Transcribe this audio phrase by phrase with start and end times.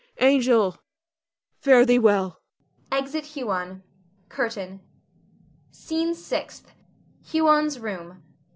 [0.19, 0.79] Angel,
[1.59, 2.41] fare thee well!
[2.91, 3.83] [Exit Huon.
[4.29, 4.81] CURTAIN.
[5.69, 6.71] SCENE SIXTH.
[7.25, 8.23] [Huon's _room.